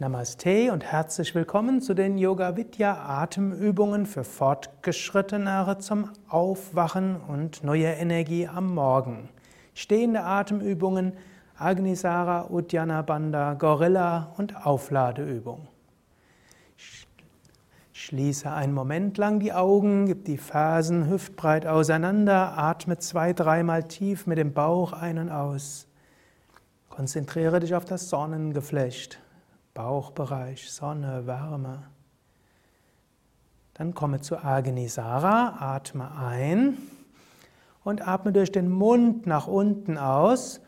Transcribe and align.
Namaste 0.00 0.72
und 0.72 0.82
herzlich 0.82 1.34
willkommen 1.34 1.82
zu 1.82 1.92
den 1.92 2.16
Yoga 2.16 2.56
Vidya 2.56 2.94
Atemübungen 3.20 4.06
für 4.06 4.24
Fortgeschrittenere 4.24 5.76
zum 5.76 6.08
Aufwachen 6.26 7.20
und 7.20 7.62
neue 7.62 7.88
Energie 7.88 8.48
am 8.48 8.72
Morgen. 8.74 9.28
Stehende 9.74 10.22
Atemübungen 10.22 11.12
Agnisara, 11.54 12.46
Uddiyana 12.48 13.02
Bandha, 13.02 13.52
Gorilla 13.52 14.32
und 14.38 14.64
Aufladeübung. 14.64 15.68
Schließe 17.92 18.50
einen 18.50 18.72
Moment 18.72 19.18
lang 19.18 19.38
die 19.38 19.52
Augen, 19.52 20.06
gib 20.06 20.24
die 20.24 20.38
Fersen 20.38 21.10
hüftbreit 21.10 21.66
auseinander, 21.66 22.56
atme 22.56 22.96
zwei, 22.96 23.34
dreimal 23.34 23.82
tief 23.82 24.26
mit 24.26 24.38
dem 24.38 24.54
Bauch 24.54 24.94
ein 24.94 25.18
und 25.18 25.28
aus. 25.28 25.86
Konzentriere 26.88 27.60
dich 27.60 27.74
auf 27.74 27.84
das 27.84 28.08
Sonnengeflecht. 28.08 29.20
Bauchbereich, 29.82 30.70
Sonne, 30.70 31.26
Wärme. 31.26 31.84
Dann 33.72 33.94
komme 33.94 34.20
zu 34.20 34.36
Agnisara, 34.36 35.56
atme 35.58 36.14
ein 36.18 36.76
und 37.82 38.06
atme 38.06 38.30
durch 38.30 38.52
den 38.52 38.68
Mund 38.68 39.26
nach 39.26 39.46
unten 39.46 39.96
aus. 39.96 40.60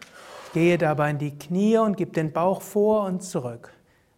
Gehe 0.54 0.78
dabei 0.78 1.10
in 1.10 1.18
die 1.18 1.36
Knie 1.38 1.76
und 1.76 1.98
gib 1.98 2.14
den 2.14 2.32
Bauch 2.32 2.62
vor 2.62 3.04
und 3.04 3.22
zurück. 3.22 3.74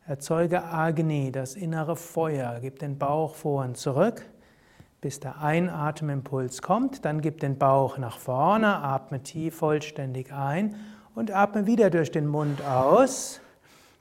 Erzeuge 0.07 0.63
Agni, 0.63 1.33
das 1.33 1.57
innere 1.57 1.97
Feuer, 1.97 2.59
gib 2.61 2.79
den 2.79 2.97
Bauch 2.97 3.35
vor 3.35 3.65
und 3.65 3.77
zurück, 3.77 4.25
bis 5.01 5.19
der 5.19 5.41
Einatemimpuls 5.41 6.63
kommt. 6.63 7.05
Dann 7.05 7.21
gib 7.21 7.41
den 7.41 7.59
Bauch 7.59 7.99
nach 7.99 8.19
vorne, 8.19 8.77
atme 8.77 9.25
tief 9.25 9.57
vollständig 9.57 10.33
ein 10.33 10.77
und 11.17 11.33
atme 11.33 11.67
wieder 11.67 11.91
durch 11.91 12.13
den 12.13 12.29
Mund 12.29 12.63
aus 12.65 13.41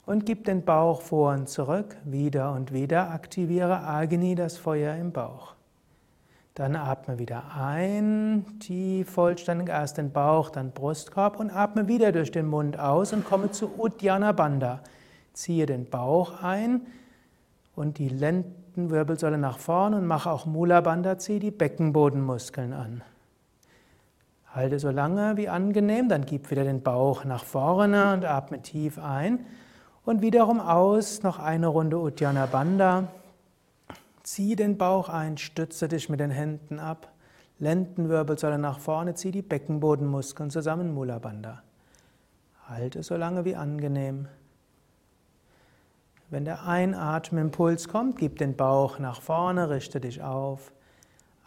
und 0.05 0.25
gib 0.25 0.45
den 0.45 0.63
Bauch 0.63 1.01
vor 1.01 1.33
und 1.33 1.47
zurück, 1.47 1.95
wieder 2.03 2.53
und 2.53 2.73
wieder. 2.73 3.11
Aktiviere 3.11 3.83
Agni, 3.83 4.35
das 4.35 4.57
Feuer 4.57 4.95
im 4.95 5.11
Bauch. 5.11 5.55
Dann 6.55 6.75
atme 6.75 7.17
wieder 7.17 7.55
ein, 7.57 8.45
tief, 8.59 9.09
vollständig, 9.09 9.69
erst 9.69 9.97
den 9.97 10.11
Bauch, 10.11 10.51
dann 10.51 10.71
Brustkorb 10.71 11.39
und 11.39 11.49
atme 11.49 11.87
wieder 11.87 12.11
durch 12.11 12.31
den 12.31 12.47
Mund 12.47 12.77
aus 12.77 13.11
und 13.11 13.25
komme 13.25 13.49
zu 13.51 13.71
Uddiyana 13.79 14.33
Bandha. 14.33 14.81
Ziehe 15.33 15.65
den 15.65 15.89
Bauch 15.89 16.43
ein 16.43 16.81
und 17.75 17.97
die 17.97 18.09
Lendenwirbelsäule 18.09 19.39
nach 19.39 19.57
vorne 19.57 19.97
und 19.97 20.05
mache 20.05 20.29
auch 20.29 20.45
Mula 20.45 20.81
Bandha, 20.81 21.17
ziehe 21.17 21.39
die 21.39 21.49
Beckenbodenmuskeln 21.49 22.71
an. 22.71 23.01
Halte 24.53 24.77
so 24.77 24.91
lange 24.91 25.37
wie 25.37 25.49
angenehm, 25.49 26.07
dann 26.07 26.25
gib 26.25 26.51
wieder 26.51 26.63
den 26.63 26.83
Bauch 26.83 27.25
nach 27.25 27.43
vorne 27.43 28.13
und 28.13 28.25
atme 28.25 28.61
tief 28.61 28.99
ein. 28.99 29.39
Und 30.05 30.21
wiederum 30.21 30.59
aus, 30.59 31.23
noch 31.23 31.39
eine 31.39 31.67
Runde 31.67 31.97
Uddiyana 31.97 32.45
Bandha. 32.47 33.07
Zieh 34.23 34.57
den 34.57 34.77
Bauch 34.77 35.07
ein, 35.07 35.37
stütze 35.37 35.87
dich 35.87 36.09
mit 36.09 36.19
den 36.19 36.29
Händen 36.29 36.79
ab. 36.79 37.13
Lendenwirbelsäule 37.59 38.57
nach 38.57 38.79
vorne, 38.79 39.15
zieh 39.15 39.31
die 39.31 39.41
Beckenbodenmuskeln 39.41 40.49
zusammen, 40.49 40.93
Mula 40.93 41.19
Bandha. 41.19 41.61
Halte 42.67 43.01
so 43.01 43.15
lange 43.15 43.45
wie 43.45 43.55
angenehm. 43.55 44.27
Wenn 46.29 46.43
der 46.43 46.67
Einatmimpuls 46.67 47.87
kommt, 47.87 48.17
gib 48.17 48.39
den 48.39 48.57
Bauch 48.57 48.99
nach 48.99 49.21
vorne, 49.21 49.69
richte 49.69 50.01
dich 50.01 50.21
auf. 50.21 50.73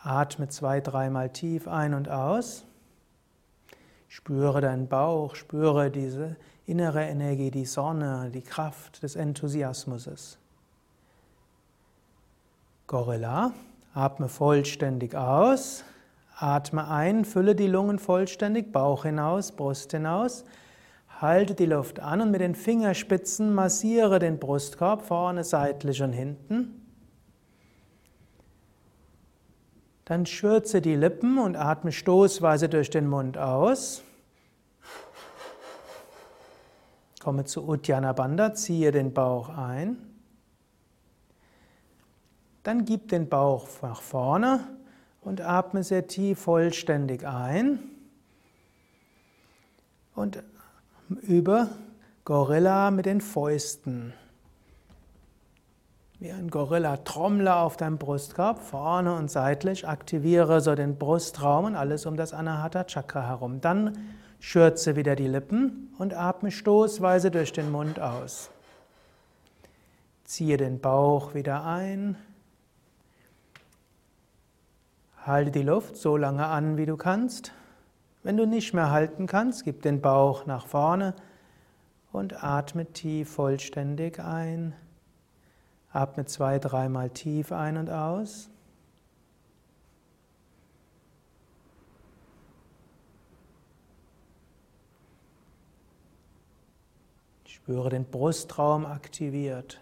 Atme 0.02 0.48
zwei, 0.48 0.80
dreimal 0.80 1.28
tief 1.28 1.68
ein 1.68 1.92
und 1.92 2.08
aus. 2.08 2.64
Spüre 4.08 4.62
deinen 4.62 4.88
Bauch, 4.88 5.34
spüre 5.34 5.90
diese 5.90 6.36
innere 6.66 7.04
Energie, 7.04 7.50
die 7.50 7.64
Sonne, 7.64 8.30
die 8.34 8.42
Kraft 8.42 9.02
des 9.02 9.16
Enthusiasmus. 9.16 10.38
Gorilla, 12.86 13.52
atme 13.94 14.28
vollständig 14.28 15.14
aus, 15.14 15.84
atme 16.36 16.88
ein, 16.88 17.24
fülle 17.24 17.54
die 17.54 17.68
Lungen 17.68 17.98
vollständig, 17.98 18.72
Bauch 18.72 19.04
hinaus, 19.04 19.52
Brust 19.52 19.92
hinaus, 19.92 20.44
halte 21.20 21.54
die 21.54 21.66
Luft 21.66 22.00
an 22.00 22.20
und 22.20 22.30
mit 22.30 22.40
den 22.40 22.54
Fingerspitzen 22.54 23.54
massiere 23.54 24.18
den 24.18 24.38
Brustkorb 24.38 25.02
vorne, 25.02 25.44
seitlich 25.44 26.02
und 26.02 26.12
hinten. 26.12 26.82
Dann 30.04 30.26
schürze 30.26 30.80
die 30.80 30.94
Lippen 30.94 31.38
und 31.38 31.56
atme 31.56 31.90
stoßweise 31.90 32.68
durch 32.68 32.90
den 32.90 33.08
Mund 33.08 33.38
aus. 33.38 34.02
Komme 37.26 37.44
zu 37.44 37.66
Uddiyana 37.66 38.12
Bandha, 38.12 38.54
ziehe 38.54 38.92
den 38.92 39.12
Bauch 39.12 39.48
ein. 39.48 39.96
Dann 42.62 42.84
gib 42.84 43.08
den 43.08 43.28
Bauch 43.28 43.66
nach 43.82 44.00
vorne 44.00 44.60
und 45.22 45.40
atme 45.40 45.82
sehr 45.82 46.06
tief 46.06 46.38
vollständig 46.38 47.26
ein. 47.26 47.80
Und 50.14 50.40
über 51.22 51.70
Gorilla 52.24 52.92
mit 52.92 53.06
den 53.06 53.20
Fäusten. 53.20 54.12
Wie 56.20 56.30
ein 56.30 56.48
Gorilla-Trommler 56.48 57.56
auf 57.56 57.76
deinem 57.76 57.98
Brustkorb, 57.98 58.60
vorne 58.60 59.16
und 59.16 59.32
seitlich. 59.32 59.88
Aktiviere 59.88 60.60
so 60.60 60.76
den 60.76 60.96
Brustraum 60.96 61.64
und 61.64 61.74
alles 61.74 62.06
um 62.06 62.16
das 62.16 62.32
Anahata 62.32 62.84
Chakra 62.84 63.26
herum. 63.26 63.60
Dann 63.60 63.98
Schürze 64.38 64.96
wieder 64.96 65.16
die 65.16 65.26
Lippen 65.26 65.94
und 65.98 66.14
atme 66.14 66.50
stoßweise 66.50 67.30
durch 67.30 67.52
den 67.52 67.70
Mund 67.70 68.00
aus. 68.00 68.50
Ziehe 70.24 70.56
den 70.56 70.80
Bauch 70.80 71.34
wieder 71.34 71.64
ein. 71.64 72.16
Halte 75.24 75.50
die 75.50 75.62
Luft 75.62 75.96
so 75.96 76.16
lange 76.16 76.46
an, 76.46 76.76
wie 76.76 76.86
du 76.86 76.96
kannst. 76.96 77.52
Wenn 78.22 78.36
du 78.36 78.46
nicht 78.46 78.74
mehr 78.74 78.90
halten 78.90 79.26
kannst, 79.26 79.64
gib 79.64 79.82
den 79.82 80.00
Bauch 80.00 80.46
nach 80.46 80.66
vorne 80.66 81.14
und 82.12 82.42
atme 82.42 82.86
tief 82.86 83.30
vollständig 83.30 84.20
ein. 84.20 84.74
Atme 85.92 86.26
zwei, 86.26 86.58
dreimal 86.58 87.10
tief 87.10 87.52
ein 87.52 87.76
und 87.76 87.90
aus. 87.90 88.50
Spüre 97.56 97.88
den 97.88 98.04
Brustraum 98.04 98.84
aktiviert, 98.84 99.80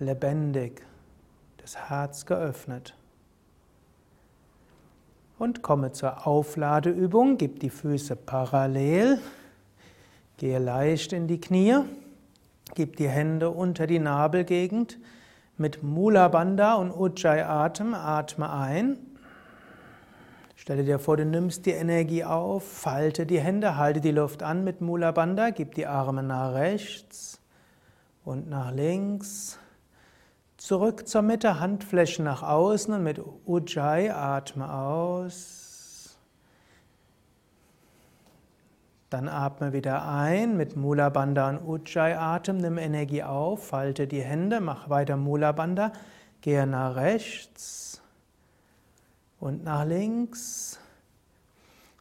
lebendig, 0.00 0.82
das 1.58 1.76
Herz 1.88 2.26
geöffnet. 2.26 2.94
Und 5.38 5.62
komme 5.62 5.92
zur 5.92 6.26
Aufladeübung. 6.26 7.38
Gib 7.38 7.60
die 7.60 7.70
Füße 7.70 8.16
parallel. 8.16 9.20
Gehe 10.38 10.58
leicht 10.58 11.12
in 11.12 11.28
die 11.28 11.40
Knie. 11.40 11.76
Gib 12.74 12.96
die 12.96 13.08
Hände 13.08 13.50
unter 13.50 13.86
die 13.86 14.00
Nabelgegend. 14.00 14.98
Mit 15.56 15.84
Mula 15.84 16.26
Bandha 16.28 16.74
und 16.74 16.90
Ujjayi 16.90 17.42
Atem 17.42 17.94
atme 17.94 18.52
ein. 18.52 18.98
Stelle 20.56 20.84
dir 20.84 20.98
vor, 20.98 21.18
du 21.18 21.26
nimmst 21.26 21.66
die 21.66 21.72
Energie 21.72 22.24
auf, 22.24 22.66
falte 22.66 23.26
die 23.26 23.38
Hände, 23.38 23.76
halte 23.76 24.00
die 24.00 24.10
Luft 24.10 24.42
an 24.42 24.64
mit 24.64 24.80
Mula 24.80 25.12
Bandha, 25.12 25.50
gib 25.50 25.74
die 25.74 25.86
Arme 25.86 26.22
nach 26.22 26.54
rechts 26.54 27.40
und 28.24 28.48
nach 28.48 28.72
links. 28.72 29.58
Zurück 30.56 31.06
zur 31.06 31.20
Mitte, 31.20 31.60
Handflächen 31.60 32.24
nach 32.24 32.42
außen 32.42 32.94
und 32.94 33.02
mit 33.02 33.20
Ujjayi 33.44 34.08
atme 34.08 34.72
aus. 34.72 36.18
Dann 39.10 39.28
atme 39.28 39.74
wieder 39.74 40.08
ein 40.08 40.56
mit 40.56 40.74
Mula 40.74 41.10
Bandha 41.10 41.50
und 41.50 41.68
Ujjayi 41.68 42.14
Atem, 42.14 42.56
nimm 42.56 42.78
Energie 42.78 43.22
auf, 43.22 43.68
falte 43.68 44.06
die 44.06 44.22
Hände, 44.22 44.62
mach 44.62 44.88
weiter 44.88 45.18
Mula 45.18 45.52
Bandha, 45.52 45.92
gehe 46.40 46.66
nach 46.66 46.96
rechts 46.96 48.00
und 49.40 49.64
nach 49.64 49.84
links. 49.84 50.78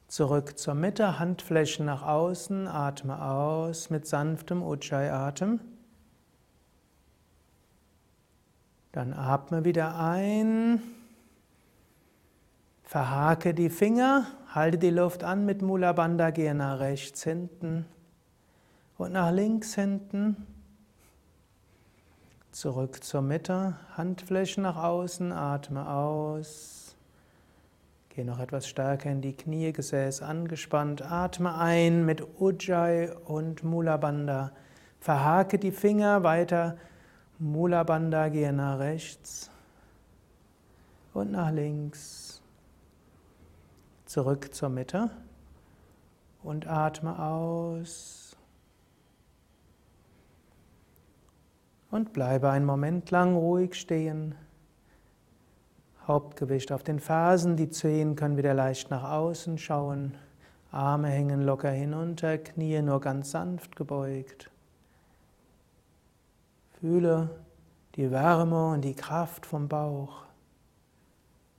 Zurück 0.07 0.57
zur 0.57 0.75
Mitte, 0.75 1.19
Handflächen 1.19 1.85
nach 1.85 2.03
außen, 2.03 2.67
atme 2.67 3.21
aus 3.21 3.89
mit 3.89 4.07
sanftem 4.07 4.63
Ujjayi-Atem. 4.63 5.59
Dann 8.91 9.13
atme 9.13 9.65
wieder 9.65 9.99
ein. 9.99 10.81
Verhake 12.83 13.53
die 13.53 13.69
Finger, 13.69 14.27
halte 14.53 14.77
die 14.77 14.91
Luft 14.91 15.23
an 15.23 15.45
mit 15.45 15.61
Mula 15.61 15.91
Bandha, 15.91 16.29
gehe 16.29 16.55
nach 16.55 16.79
rechts 16.79 17.23
hinten 17.23 17.85
und 18.97 19.11
nach 19.11 19.31
links 19.31 19.75
hinten. 19.75 20.47
Zurück 22.51 23.03
zur 23.03 23.21
Mitte, 23.21 23.75
Handflächen 23.97 24.63
nach 24.63 24.77
außen, 24.77 25.33
atme 25.33 25.89
aus. 25.89 26.84
Geh 28.15 28.23
noch 28.23 28.39
etwas 28.39 28.69
stärker 28.69 29.11
in 29.11 29.19
die 29.19 29.35
Knie, 29.35 29.73
Gesäß 29.73 30.21
angespannt. 30.21 31.01
Atme 31.01 31.53
ein 31.57 32.05
mit 32.05 32.25
Ujjayi 32.39 33.09
und 33.25 33.65
Mula 33.65 33.97
Bandha. 33.97 34.53
Verhake 35.01 35.59
die 35.59 35.73
Finger 35.73 36.23
weiter. 36.23 36.77
Mula 37.39 37.83
Bandha 37.83 38.29
gehe 38.29 38.53
nach 38.53 38.79
rechts 38.79 39.51
und 41.13 41.31
nach 41.31 41.51
links. 41.51 42.41
Zurück 44.05 44.53
zur 44.53 44.69
Mitte 44.69 45.09
und 46.41 46.67
atme 46.67 47.19
aus. 47.19 48.37
Und 51.91 52.13
bleibe 52.13 52.49
einen 52.49 52.65
Moment 52.65 53.11
lang 53.11 53.35
ruhig 53.35 53.73
stehen. 53.73 54.35
Hauptgewicht 56.07 56.71
auf 56.71 56.83
den 56.83 56.99
Fersen, 56.99 57.57
die 57.57 57.69
Zehen 57.69 58.15
können 58.15 58.37
wieder 58.37 58.53
leicht 58.53 58.91
nach 58.91 59.09
außen 59.11 59.57
schauen. 59.57 60.15
Arme 60.71 61.07
hängen 61.07 61.41
locker 61.41 61.71
hinunter, 61.71 62.37
Knie 62.37 62.81
nur 62.81 63.01
ganz 63.01 63.31
sanft 63.31 63.75
gebeugt. 63.75 64.51
Fühle 66.79 67.29
die 67.95 68.11
Wärme 68.11 68.73
und 68.73 68.81
die 68.81 68.93
Kraft 68.93 69.45
vom 69.45 69.67
Bauch. 69.67 70.25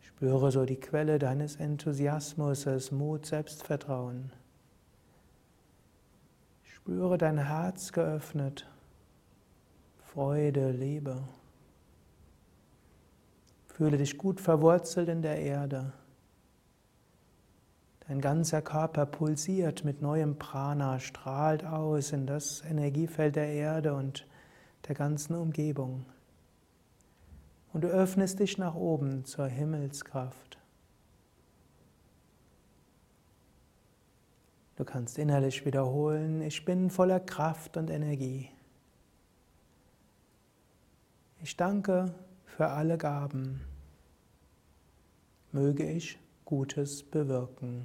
Spüre 0.01 0.53
so 0.53 0.65
die 0.65 0.79
Quelle 0.79 1.19
deines 1.19 1.57
Enthusiasmus, 1.57 2.93
Mut, 2.93 3.27
Selbstvertrauen. 3.27 4.33
Spüre 6.63 7.19
dein 7.19 7.39
Herz 7.39 7.93
geöffnet, 7.93 8.69
Freude, 10.05 10.71
Liebe. 10.71 11.17
Fühle 13.77 13.99
dich 13.99 14.17
gut 14.17 14.41
verwurzelt 14.41 15.11
in 15.11 15.21
der 15.21 15.39
Erde. 15.39 15.93
Dein 18.09 18.23
ganzer 18.23 18.63
Körper 18.63 19.05
pulsiert 19.05 19.85
mit 19.85 20.01
neuem 20.01 20.39
Prana, 20.39 20.99
strahlt 20.99 21.63
aus 21.63 22.13
in 22.13 22.27
das 22.27 22.63
Energiefeld 22.63 23.37
der 23.37 23.49
Erde 23.49 23.95
und 23.95 24.27
der 24.89 24.95
ganzen 24.95 25.35
Umgebung. 25.35 26.07
Und 27.75 27.85
du 27.85 27.89
öffnest 27.89 28.41
dich 28.41 28.57
nach 28.57 28.75
oben 28.75 29.27
zur 29.27 29.47
Himmelskraft. 29.47 30.59
Du 34.77 34.87
kannst 34.87 35.19
innerlich 35.19 35.67
wiederholen, 35.67 36.41
ich 36.41 36.65
bin 36.65 36.89
voller 36.89 37.21
Kraft 37.21 37.77
und 37.77 37.91
Energie. 37.91 38.49
Ich 41.43 41.59
danke 41.59 42.15
für 42.57 42.69
alle 42.69 42.97
Gaben. 42.97 43.61
Möge 45.53 45.85
ich 45.85 46.19
Gutes 46.47 47.03
bewirken. 47.03 47.85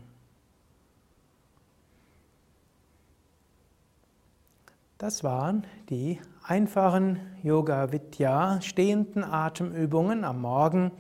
Das 4.98 5.26
waren 5.26 5.66
die 5.90 6.22
einfachen 6.44 7.20
Yoga 7.44 7.92
Vidya 7.92 8.62
stehenden 8.62 9.26
Atemübungen 9.26 10.24
am 10.24 10.40
Morgen 10.40 10.92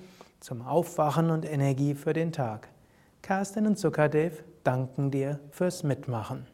zum 0.42 0.64
Aufwachen 0.64 1.30
und 1.30 1.46
Energie 1.46 1.96
für 1.96 2.12
den 2.12 2.34
Tag. 2.34 2.68
Kerstin 3.22 3.68
und 3.68 3.80
Sukadev 3.80 4.44
danken 4.66 5.12
dir 5.12 5.40
fürs 5.52 5.84
Mitmachen. 5.84 6.46